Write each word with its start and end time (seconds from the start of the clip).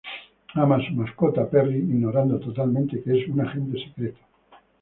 Ama 0.55 0.77
a 0.77 0.79
su 0.87 0.93
mascota 0.95 1.47
Perry, 1.47 1.77
ignorando 1.77 2.39
totalmente 2.39 3.03
que 3.03 3.21
es 3.21 3.27
un 3.29 3.39
agente 3.41 3.77
secreto. 3.85 4.17